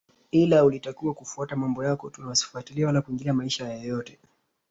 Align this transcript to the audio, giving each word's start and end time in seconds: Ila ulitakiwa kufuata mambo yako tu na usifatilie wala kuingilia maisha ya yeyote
Ila 0.31 0.63
ulitakiwa 0.63 1.13
kufuata 1.13 1.55
mambo 1.55 1.83
yako 1.83 2.09
tu 2.09 2.21
na 2.21 2.29
usifatilie 2.29 2.85
wala 2.85 3.01
kuingilia 3.01 3.33
maisha 3.33 3.67
ya 3.67 3.73
yeyote 3.75 4.19